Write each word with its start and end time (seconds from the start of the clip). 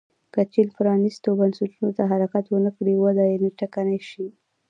که 0.33 0.41
چین 0.53 0.67
پرانیستو 0.77 1.29
بنسټونو 1.39 1.89
ته 1.97 2.03
حرکت 2.11 2.45
ونه 2.49 2.71
کړي 2.77 2.93
وده 2.97 3.23
یې 3.31 3.49
ټکنۍ 3.59 3.99
شي. 4.09 4.27